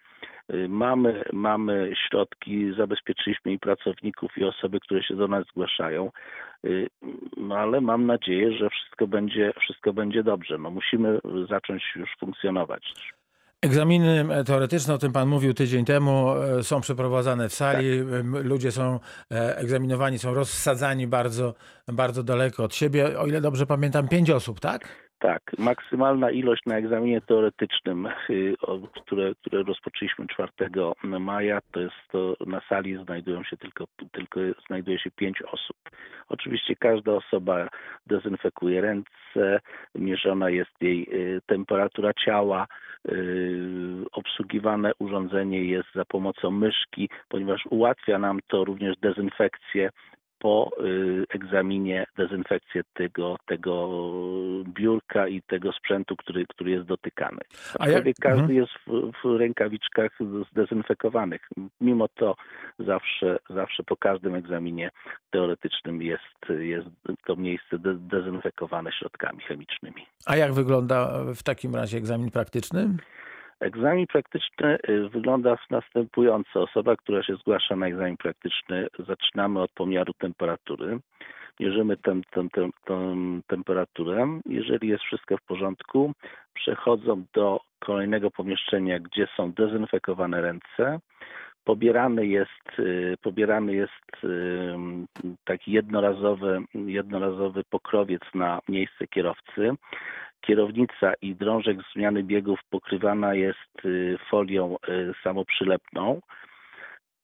Y, 0.54 0.68
Mamy, 0.70 1.24
mamy 1.34 1.94
środki, 2.08 2.74
zabezpieczyliśmy 2.78 3.52
i 3.52 3.60
pracowników, 3.60 4.38
i 4.38 4.44
osoby, 4.44 4.80
które 4.80 5.04
się 5.04 5.16
do 5.16 5.28
nas 5.28 5.46
zgłaszają, 5.48 6.12
Y, 6.66 6.88
no 7.38 7.56
ale 7.56 7.82
mam 7.82 8.06
nadzieję, 8.06 8.52
że 8.52 8.70
wszystko 8.70 9.08
będzie, 9.08 9.54
wszystko 9.60 9.94
będzie 9.94 10.24
dobrze. 10.24 10.58
No 10.58 10.72
musimy 10.72 11.20
zacząć 11.50 11.84
już 11.96 12.10
funkcjonować. 12.20 12.94
Egzaminy 13.62 14.26
teoretyczne, 14.46 14.94
o 14.94 14.98
tym 14.98 15.12
pan 15.12 15.28
mówił 15.28 15.54
tydzień 15.54 15.86
temu, 15.86 16.34
e, 16.34 16.64
są 16.64 16.82
przeprowadzane 16.82 17.50
w 17.50 17.54
sali. 17.54 17.88
M, 18.00 18.48
Ludzie 18.48 18.72
są 18.72 19.00
e, 19.32 19.58
egzaminowani, 19.58 20.20
są 20.20 20.34
rozsadzani 20.34 21.08
bardzo, 21.08 21.54
bardzo 21.88 22.24
daleko 22.24 22.64
od 22.64 22.76
siebie. 22.76 23.20
O 23.20 23.28
ile 23.28 23.42
dobrze 23.42 23.66
pamiętam, 23.66 24.08
pięć 24.08 24.30
osób, 24.30 24.60
tak? 24.60 25.08
Tak, 25.20 25.42
maksymalna 25.58 26.32
ilość 26.32 26.62
na 26.66 26.78
egzaminie 26.78 27.22
teoretycznym, 27.22 28.08
które, 28.96 29.36
które 29.36 29.64
rozpoczęliśmy 29.64 30.26
4 30.28 30.50
maja, 31.04 31.60
to 31.72 31.80
jest 31.80 31.96
to 32.12 32.36
na 32.46 32.62
sali 32.70 32.98
znajdują 33.06 33.44
się 33.44 33.58
tylko, 33.58 33.86
tylko 34.12 34.40
znajduje 34.68 35.00
się 35.00 35.12
pięć 35.12 35.42
osób. 35.42 35.78
Oczywiście 36.30 36.76
każda 36.76 37.12
osoba 37.12 37.70
dezynfekuje 38.08 38.82
ręce, 38.82 39.60
mierzona 39.96 40.50
jest 40.50 40.82
jej 40.82 41.10
temperatura 41.48 42.12
ciała, 42.26 42.68
obsługiwane 44.12 44.92
urządzenie 45.00 45.64
jest 45.64 45.88
za 45.96 46.06
pomocą 46.06 46.52
myszki, 46.52 47.10
ponieważ 47.30 47.66
ułatwia 47.70 48.20
nam 48.20 48.40
to 48.48 48.66
również 48.66 48.98
dezynfekcję 48.98 49.90
po 50.40 50.72
y, 50.86 51.26
egzaminie 51.30 52.06
dezynfekcję 52.18 52.82
tego, 52.94 53.36
tego 53.46 53.90
biurka 54.64 55.28
i 55.28 55.42
tego 55.42 55.72
sprzętu, 55.72 56.16
który, 56.16 56.46
który 56.48 56.72
jest 56.72 56.86
dotykany. 56.86 57.42
A 57.80 57.90
jak- 57.90 58.04
każdy 58.22 58.42
mhm. 58.42 58.56
jest 58.56 58.72
w, 58.88 59.12
w 59.24 59.38
rękawiczkach 59.40 60.12
zdezynfekowanych. 60.52 61.50
Mimo 61.82 62.08
to 62.08 62.36
zawsze, 62.80 63.38
zawsze 63.50 63.84
po 63.84 63.98
każdym 63.98 64.36
egzaminie 64.36 64.90
teoretycznym 65.32 66.02
jest, 66.02 66.60
jest 66.60 66.88
to 67.26 67.36
miejsce 67.36 67.80
de- 67.80 67.98
dezynfekowane 68.00 68.92
środkami 68.92 69.40
chemicznymi. 69.42 70.06
A 70.26 70.36
jak 70.36 70.54
wygląda 70.54 71.24
w 71.36 71.44
takim 71.44 71.76
razie 71.76 71.98
egzamin 71.98 72.32
praktyczny? 72.32 72.90
Egzamin 73.60 74.08
praktyczny 74.08 74.78
y, 74.90 75.10
wygląda 75.10 75.58
następująco. 75.70 76.62
Osoba, 76.62 76.96
która 76.96 77.24
się 77.24 77.36
zgłasza 77.36 77.76
na 77.76 77.88
egzamin 77.88 78.18
praktyczny, 78.18 78.88
zaczynamy 79.08 79.62
od 79.62 79.72
pomiaru 79.72 80.14
temperatury. 80.14 81.00
Mierzymy 81.60 81.98
tę 81.98 82.22
temperaturę. 83.48 84.40
Jeżeli 84.46 84.88
jest 84.88 85.04
wszystko 85.04 85.38
w 85.38 85.42
porządku, 85.42 86.12
przechodzą 86.54 87.24
do 87.34 87.60
kolejnego 87.80 88.32
pomieszczenia, 88.32 89.00
gdzie 89.00 89.28
są 89.38 89.52
dezynfekowane 89.52 90.42
ręce. 90.42 91.00
Pobierany 91.64 92.28
jest, 92.28 92.80
y, 92.80 93.16
pobierany 93.22 93.74
jest 93.76 94.24
y, 94.24 94.76
taki 95.46 95.72
jednorazowy, 95.72 96.62
jednorazowy 96.74 97.64
pokrowiec 97.70 98.22
na 98.34 98.60
miejsce 98.70 99.08
kierowcy. 99.08 99.72
Kierownica 100.42 101.14
i 101.22 101.36
drążek 101.36 101.78
zmiany 101.96 102.24
biegów 102.24 102.60
pokrywana 102.70 103.34
jest 103.34 103.86
y, 103.86 104.18
folią 104.30 104.76
y, 104.90 105.14
samoprzylepną. 105.24 106.22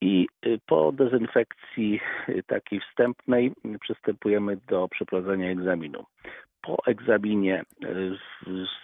I 0.01 0.27
y, 0.45 0.59
po 0.65 0.91
dezynfekcji 0.91 1.99
takiej 2.47 2.79
wstępnej 2.79 3.51
przystępujemy 3.81 4.57
do 4.67 4.87
przeprowadzenia 4.87 5.51
egzaminu. 5.51 6.05
Po 6.61 6.77
egzaminie 6.87 7.63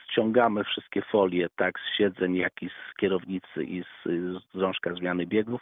ściągamy 0.10 0.64
wszystkie 0.64 1.02
folie, 1.02 1.48
tak 1.56 1.80
z 1.80 1.98
siedzeń, 1.98 2.36
jak 2.36 2.64
i 2.64 2.70
z 2.70 2.98
kierownicy 3.00 3.64
i 3.64 3.84
z, 3.84 4.08
drążka 4.54 4.94
zmiany 4.94 5.26
biegów. 5.26 5.62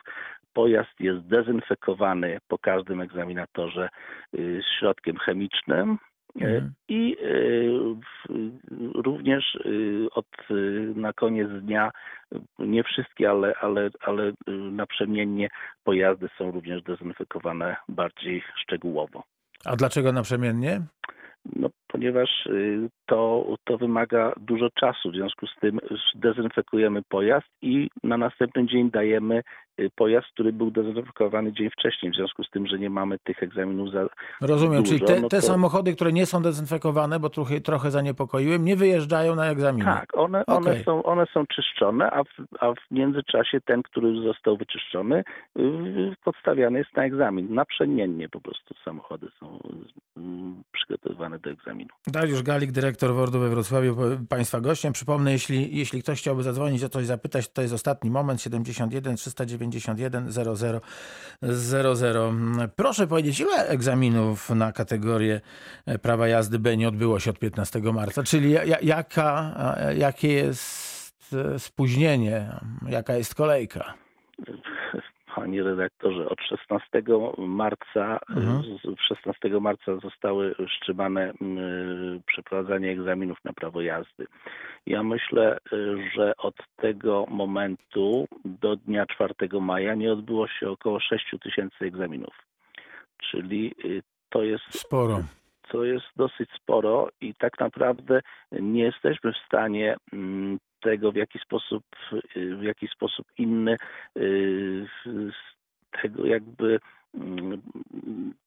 Pojazd 0.54 1.00
jest 1.00 1.28
dezynfekowany 1.28 2.38
po 2.48 2.58
każdym 2.58 3.02
egzaminatorze 3.02 3.90
środkiem 4.80 5.18
chemicznym. 5.18 5.98
Y, 6.36 6.46
Mhm. 6.46 6.74
I 6.90 7.18
w- 8.28 9.02
również 9.02 9.56
y, 9.56 10.08
od 10.12 10.26
na 10.96 11.14
koniec 11.14 11.50
dnia 11.62 11.92
nie 12.60 12.84
wszystkie, 12.84 13.30
ale, 13.30 13.54
ale, 13.62 13.90
ale 14.02 14.32
naprzemiennie 14.72 15.50
pojazdy 15.84 16.30
są 16.38 16.52
również 16.52 16.84
dezynfekowane 16.84 17.76
bardziej 17.90 18.44
szczegółowo. 18.62 19.24
A 19.66 19.76
dlaczego 19.76 20.12
naprzemiennie? 20.12 20.82
No, 21.56 21.70
ponieważ 21.88 22.46
y, 22.46 22.90
to, 23.06 23.46
to 23.64 23.78
wymaga 23.78 24.34
dużo 24.38 24.70
czasu, 24.70 25.12
w 25.12 25.16
związku 25.16 25.48
z 25.48 25.56
tym 25.62 25.80
dezynfekujemy 26.16 27.02
pojazd 27.10 27.48
i 27.62 27.90
na 28.04 28.18
następny 28.18 28.66
dzień 28.66 28.92
dajemy 28.92 29.44
y, 29.80 29.90
pojazd, 29.96 30.28
który 30.34 30.54
był 30.54 30.72
dezynfekowany 30.72 31.54
dzień 31.54 31.70
wcześniej, 31.70 32.12
w 32.12 32.16
związku 32.16 32.44
z 32.44 32.50
tym, 32.50 32.68
że 32.68 32.80
nie 32.80 32.90
mamy 32.90 33.20
tych 33.20 33.44
egzaminów 33.44 33.92
za, 33.92 34.08
Rozumiem, 34.42 34.84
czyli 34.84 35.00
Dużo, 35.00 35.14
te, 35.14 35.22
no 35.22 35.30
te 35.30 35.38
to- 35.38 35.48
samochody, 35.48 35.96
które 35.96 36.12
nie 36.14 36.26
są 36.26 36.42
dezynfekowane, 36.42 37.20
bo 37.20 37.30
trochę, 37.30 37.62
trochę 37.62 37.92
zaniepokoiłem, 37.92 38.66
nie 38.66 38.76
wyjeżdżają 38.76 39.36
na 39.36 39.46
egzaminy. 39.46 39.86
Tak, 39.86 40.18
one, 40.18 40.46
one, 40.46 40.72
Okej. 40.72 40.84
są, 40.84 41.04
one 41.04 41.26
są 41.34 41.46
czyszczone, 41.48 42.12
a 42.12 42.24
w, 42.24 42.30
a 42.60 42.72
w 42.72 42.92
międzyczasie 42.92 43.62
ten, 43.62 43.84
który 43.84 44.22
został 44.22 44.58
wyczyszczony, 44.58 45.24
y, 45.60 46.16
podstawiany 46.24 46.80
jest 46.80 46.96
na 46.96 47.04
egzamin. 47.04 47.54
Naprzemiennie 47.54 48.30
po 48.30 48.42
prostu 48.42 48.74
samochody 48.86 49.28
są 49.40 49.60
y, 50.18 50.22
przygotowywane 50.72 51.40
do 51.40 51.50
egzaminu. 51.50 51.87
Dariusz 52.08 52.44
Galik, 52.44 52.72
dyrektor 52.72 53.14
WORD-u 53.14 53.40
we 53.40 53.50
Wrocławiu, 53.50 53.98
Państwa 54.30 54.62
gościem. 54.62 54.94
Przypomnę, 54.94 55.32
jeśli, 55.32 55.78
jeśli 55.78 56.04
ktoś 56.04 56.20
chciałby 56.20 56.44
zadzwonić 56.44 56.84
o 56.84 56.90
coś 56.90 57.06
zapytać, 57.06 57.50
to 57.50 57.62
jest 57.62 57.74
ostatni 57.74 58.10
moment, 58.12 58.42
71 58.42 59.16
391 59.16 60.32
00 60.32 60.82
00. 61.42 62.34
Proszę 62.76 63.08
powiedzieć, 63.08 63.40
ile 63.40 63.68
egzaminów 63.68 64.50
na 64.50 64.72
kategorię 64.72 65.42
e, 65.86 66.00
prawa 66.00 66.28
jazdy 66.28 66.60
B 66.60 66.78
nie 66.78 66.88
odbyło 66.88 67.20
się 67.20 67.32
od 67.32 67.40
15 67.40 67.80
marca? 67.80 68.24
Czyli 68.24 68.52
ja- 68.52 68.64
ja- 68.64 68.80
jaka, 68.82 69.56
jakie 69.98 70.34
jest 70.34 71.34
e, 71.56 71.60
spóźnienie, 71.60 72.60
jaka 72.90 73.14
jest 73.16 73.36
kolejka? 73.36 73.94
Panie 75.38 75.64
redaktorze, 75.64 76.30
od 76.30 76.40
16 76.42 77.34
marca, 77.38 78.20
Mhm. 78.30 78.64
z- 78.64 79.00
16 79.08 79.60
marca 79.60 79.96
zostały 80.00 80.56
wstrzymane 80.70 81.34
przeprowadzanie 82.26 82.92
egzaminów 82.92 83.38
na 83.46 83.54
prawo 83.54 83.82
jazdy. 83.82 84.26
Ja 84.86 85.04
myślę, 85.04 85.58
y, 85.74 85.98
że 86.16 86.34
od 86.38 86.56
tego 86.76 87.26
momentu 87.30 88.28
do 88.46 88.76
dnia 88.76 89.06
4 89.06 89.60
maja 89.62 89.96
nie 89.96 90.14
odbyło 90.14 90.48
się 90.48 90.70
około 90.70 91.00
6 91.00 91.36
tysięcy 91.44 91.86
egzaminów. 91.86 92.36
Czyli 93.18 93.74
y, 93.86 94.02
to 94.30 94.44
jest 94.44 94.64
Sporo. 94.80 95.20
to 95.72 95.84
jest 95.84 96.06
dosyć 96.16 96.50
sporo 96.52 97.10
i 97.22 97.34
tak 97.36 97.60
naprawdę 97.60 98.22
nie 98.52 98.84
jesteśmy 98.84 99.34
w 99.34 99.46
stanie 99.46 99.96
tego 100.82 101.12
w 101.12 101.16
jaki 101.16 101.40
sposób, 101.40 101.84
y, 102.36 102.56
w 102.56 102.64
jaki 102.64 102.88
sposób 102.88 103.28
inny 103.38 103.78
tego 106.02 106.26
jakby 106.26 106.80
mm, 107.16 107.62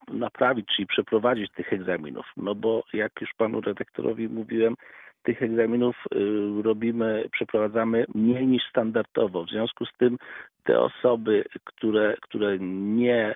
naprawić, 0.08 0.66
czyli 0.76 0.86
przeprowadzić 0.86 1.52
tych 1.52 1.72
egzaminów. 1.72 2.26
No 2.36 2.54
bo 2.54 2.84
jak 2.92 3.20
już 3.20 3.30
panu 3.36 3.60
redaktorowi 3.60 4.28
mówiłem, 4.28 4.74
tych 5.22 5.42
egzaminów 5.42 5.96
y, 6.14 6.62
robimy, 6.62 7.28
przeprowadzamy 7.32 8.04
mniej 8.14 8.46
niż 8.46 8.62
standardowo. 8.70 9.44
W 9.44 9.50
związku 9.50 9.86
z 9.86 9.92
tym 9.98 10.16
te 10.64 10.80
osoby, 10.80 11.44
które, 11.64 12.16
które 12.22 12.58
nie, 12.58 13.34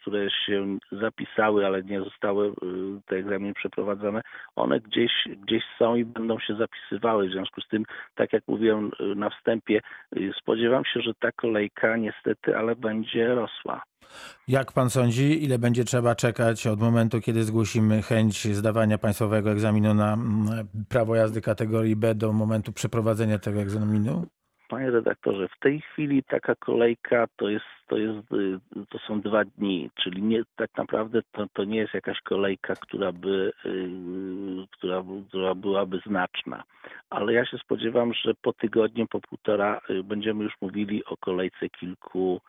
które 0.00 0.30
się 0.30 0.78
zapisały, 0.92 1.66
ale 1.66 1.82
nie 1.82 2.00
zostały 2.00 2.48
y, 2.48 2.52
te 3.06 3.16
egzaminy 3.16 3.54
przeprowadzone, 3.54 4.20
one 4.56 4.80
gdzieś, 4.80 5.12
gdzieś 5.42 5.62
są 5.78 5.94
i 5.94 6.04
będą 6.04 6.38
się 6.38 6.54
zapisywały. 6.54 7.28
W 7.28 7.32
związku 7.32 7.60
z 7.60 7.68
tym, 7.68 7.84
tak 8.14 8.32
jak 8.32 8.42
mówiłem 8.48 8.90
y, 9.00 9.14
na 9.14 9.30
wstępie, 9.30 9.80
spodziewam 10.38 10.84
się, 10.84 11.00
że 11.00 11.14
ta 11.14 11.32
kolejka 11.32 11.96
niestety, 11.96 12.56
ale 12.56 12.76
będzie 12.76 13.34
rosła. 13.34 13.82
Jak 14.48 14.72
pan 14.72 14.90
sądzi, 14.90 15.44
ile 15.44 15.58
będzie 15.58 15.84
trzeba 15.84 16.14
czekać 16.14 16.66
od 16.66 16.80
momentu, 16.80 17.20
kiedy 17.20 17.44
zgłosimy 17.44 18.02
chęć 18.02 18.48
zdawania 18.54 18.98
państwowego 18.98 19.50
egzaminu 19.50 19.94
na 19.94 20.12
mm, 20.12 20.68
prawo 20.88 21.14
jazdy 21.14 21.40
kategorii 21.40 21.96
B 21.96 22.14
do 22.14 22.32
momentu 22.32 22.72
przeprowadzenia 22.72 23.38
tego 23.38 23.60
egzaminu? 23.60 24.26
Panie 24.68 24.90
redaktorze, 24.90 25.48
w 25.48 25.58
tej 25.60 25.80
chwili 25.80 26.22
taka 26.22 26.54
kolejka 26.54 27.26
to 27.36 27.48
jest, 27.48 27.64
to 27.88 27.96
jest, 27.96 28.32
y, 28.32 28.60
to 28.90 28.98
są 28.98 29.20
dwa 29.20 29.44
dni, 29.44 29.90
czyli 29.94 30.22
nie, 30.22 30.42
tak 30.56 30.70
naprawdę 30.76 31.22
to, 31.32 31.46
to 31.52 31.64
nie 31.64 31.78
jest 31.78 31.94
jakaś 31.94 32.20
kolejka, 32.20 32.74
która 32.74 33.12
by, 33.12 33.52
yy, 33.64 34.66
która, 34.70 35.04
która 35.28 35.54
byłaby 35.54 36.00
znaczna. 36.06 36.62
Ale 37.10 37.32
ja 37.32 37.46
się 37.46 37.58
spodziewam, 37.58 38.14
że 38.14 38.34
po 38.42 38.52
tygodniu, 38.52 39.06
po 39.06 39.20
półtora 39.20 39.80
y, 39.90 40.04
będziemy 40.04 40.44
już 40.44 40.52
mówili 40.60 41.04
o 41.04 41.16
kolejce 41.16 41.68
kilku, 41.68 42.40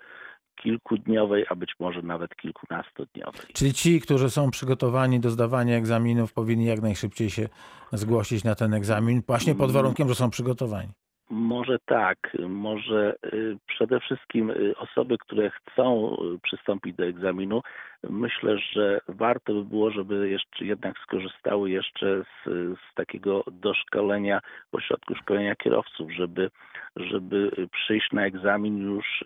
kilkudniowej, 0.56 1.46
a 1.50 1.56
być 1.56 1.72
może 1.80 2.02
nawet 2.02 2.36
kilkunastodniowej. 2.36 3.42
Czyli 3.54 3.74
ci, 3.74 4.02
którzy 4.02 4.30
są 4.30 4.52
przygotowani 4.52 5.20
do 5.20 5.30
zdawania 5.30 5.78
egzaminów, 5.78 6.34
powinni 6.34 6.66
jak 6.66 6.82
najszybciej 6.82 7.30
się 7.30 7.50
zgłosić 7.94 8.44
na 8.44 8.56
ten 8.56 8.74
egzamin, 8.74 9.24
właśnie 9.28 9.56
pod 9.56 9.72
warunkiem, 9.72 10.10
że 10.10 10.16
są 10.16 10.30
przygotowani. 10.30 10.90
Może 11.30 11.80
tak, 11.86 12.38
może 12.50 13.16
y, 13.34 13.58
przede 13.68 14.00
wszystkim 14.00 14.50
y, 14.50 14.74
osoby, 14.78 15.18
które 15.18 15.50
chcą 15.50 16.18
y, 16.36 16.40
przystąpić 16.40 16.96
do 16.96 17.06
egzaminu, 17.06 17.62
myślę, 18.10 18.58
że 18.58 19.02
warto 19.08 19.54
by 19.54 19.64
było, 19.64 19.92
żeby 19.92 20.30
jeszcze 20.30 20.66
jednak 20.66 21.00
skorzystały 21.00 21.72
jeszcze 21.72 22.24
z, 22.24 22.50
z 22.80 22.94
takiego 22.96 23.44
doszkolenia 23.52 24.40
ośrodku 24.72 25.16
szkolenia 25.16 25.56
kierowców, 25.56 26.12
żeby, 26.12 26.52
żeby 26.96 27.52
przyjść 27.72 28.12
na 28.12 28.26
egzamin 28.26 28.78
już 28.78 29.24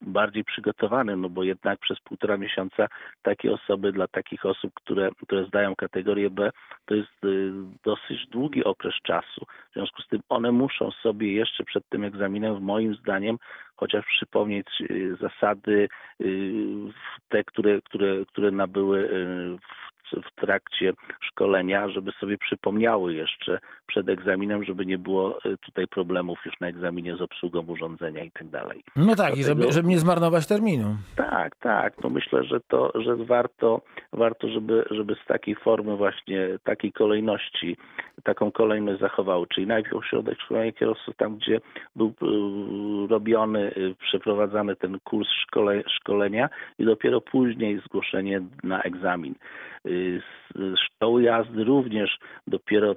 bardziej 0.00 0.44
przygotowany, 0.44 1.16
no 1.16 1.28
bo 1.28 1.42
jednak 1.42 1.78
przez 1.78 2.00
półtora 2.00 2.36
miesiąca 2.36 2.88
takie 3.22 3.52
osoby, 3.52 3.92
dla 3.92 4.08
takich 4.08 4.46
osób, 4.46 4.74
które, 4.74 5.10
które 5.22 5.44
zdają 5.44 5.76
kategorię 5.76 6.30
B, 6.30 6.50
to 6.86 6.94
jest 6.94 7.24
y, 7.24 7.52
dosyć 7.84 8.26
długi 8.26 8.64
okres 8.64 8.94
czasu. 9.02 9.46
W 9.70 9.74
związku 9.74 10.02
z 10.02 10.08
tym 10.08 10.20
one 10.28 10.52
muszą 10.52 10.90
sobie 10.90 11.32
jeszcze 11.32 11.64
przed 11.64 11.88
tym 11.88 12.04
egzaminem, 12.04 12.62
moim 12.62 12.94
zdaniem, 12.94 13.38
chociaż 13.76 14.04
przypomnieć 14.06 14.68
y, 14.80 15.16
zasady, 15.20 15.88
y, 16.20 16.58
te, 17.28 17.44
które, 17.44 17.82
które, 17.82 18.24
które 18.26 18.50
nabyły 18.50 19.08
w 19.60 19.87
w 20.10 20.40
trakcie 20.40 20.92
szkolenia, 21.20 21.88
żeby 21.88 22.12
sobie 22.12 22.38
przypomniały 22.38 23.14
jeszcze 23.14 23.58
przed 23.86 24.08
egzaminem, 24.08 24.64
żeby 24.64 24.86
nie 24.86 24.98
było 24.98 25.38
y, 25.46 25.56
tutaj 25.56 25.86
problemów 25.86 26.38
już 26.46 26.60
na 26.60 26.68
egzaminie 26.68 27.16
z 27.16 27.20
obsługą 27.20 27.60
urządzenia 27.66 28.24
i 28.24 28.30
tak 28.30 28.48
dalej. 28.48 28.82
No 28.96 29.14
tak, 29.16 29.36
i 29.36 29.40
Dlatego- 29.40 29.62
żeby, 29.62 29.72
żeby 29.72 29.88
nie 29.88 29.98
zmarnować 29.98 30.46
terminu. 30.46 30.96
Tak, 31.16 31.56
tak. 31.56 32.02
No 32.04 32.10
myślę, 32.10 32.44
że 32.44 32.60
to, 32.60 32.92
że 32.94 33.16
warto, 33.16 33.80
warto 34.12 34.48
żeby, 34.48 34.84
żeby 34.90 35.14
z 35.24 35.26
takiej 35.26 35.54
formy 35.54 35.96
właśnie, 35.96 36.48
takiej 36.64 36.92
kolejności, 36.92 37.76
taką 38.24 38.50
kolejność 38.52 39.00
zachowały. 39.00 39.46
Czyli 39.46 39.66
najpierw 39.66 39.96
ośrodek 39.96 40.40
szkolenia 40.40 40.72
kierowców, 40.72 41.16
tam 41.16 41.36
gdzie 41.36 41.60
był 41.96 42.06
y, 42.08 43.08
robiony, 43.08 43.72
y, 43.76 43.94
przeprowadzany 44.00 44.76
ten 44.76 45.00
kurs 45.04 45.28
szkole, 45.28 45.82
szkolenia 46.00 46.48
i 46.78 46.84
dopiero 46.84 47.20
później 47.20 47.80
zgłoszenie 47.86 48.40
na 48.62 48.82
egzamin. 48.82 49.34
Y, 49.98 50.22
z- 50.54 50.78
Szkoły 50.80 51.22
jazdy 51.22 51.64
również 51.64 52.18
dopiero 52.46 52.94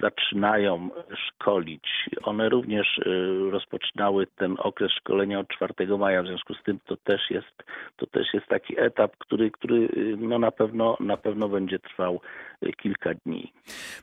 zaczynają 0.00 0.88
szkolić. 1.28 1.84
One 2.22 2.48
również 2.48 2.98
y, 2.98 3.50
rozpoczynały 3.50 4.26
ten 4.36 4.56
okres 4.58 4.92
szkolenia 4.92 5.40
od 5.40 5.48
4 5.48 5.98
maja, 5.98 6.22
w 6.22 6.26
związku 6.26 6.54
z 6.54 6.62
tym 6.62 6.78
to 6.86 6.96
też 6.96 7.30
jest, 7.30 7.64
to 7.96 8.06
też 8.06 8.34
jest 8.34 8.46
taki 8.46 8.80
etap, 8.80 9.16
który, 9.18 9.50
który 9.50 9.76
y, 9.76 10.16
no 10.18 10.38
na 10.38 10.50
pewno 10.50 10.96
na 11.00 11.16
pewno 11.16 11.48
będzie 11.48 11.78
trwał 11.78 12.20
y, 12.62 12.72
kilka 12.72 13.10
dni. 13.26 13.52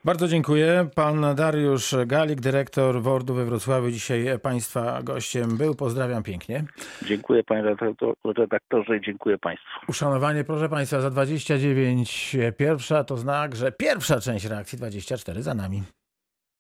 Bardzo 0.06 0.28
dziękuję. 0.28 0.88
Pan 0.96 1.36
Dariusz 1.36 1.96
Galik, 2.06 2.42
dyrektor 2.42 3.02
WORD-u 3.02 3.34
we 3.34 3.46
Wrocławiu, 3.46 3.92
dzisiaj 3.92 4.40
Państwa 4.44 5.04
gościem 5.04 5.58
był. 5.58 5.76
Pozdrawiam 5.76 6.24
pięknie. 6.24 6.64
Dziękuję 7.06 7.44
panie 7.44 7.64
redaktor- 7.64 8.14
redaktorze 8.38 8.98
i 8.98 9.02
dziękuję 9.02 9.38
państwu. 9.38 9.70
Uszanowanie, 9.88 10.44
proszę 10.44 10.70
Państwa, 10.70 11.02
za 11.02 11.10
29 11.10 12.38
pierwsza 12.58 13.04
to 13.04 13.18
znak, 13.18 13.56
że 13.56 13.72
pierwsza 13.72 14.20
część 14.20 14.46
reakcji 14.46 14.78
24 14.78 15.42
za 15.42 15.54
nami. 15.62 16.01